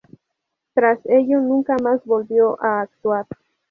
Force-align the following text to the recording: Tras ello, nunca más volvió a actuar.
Tras 0.73 0.99
ello, 1.05 1.41
nunca 1.41 1.75
más 1.77 2.03
volvió 2.05 2.57
a 2.63 2.81
actuar. 2.81 3.27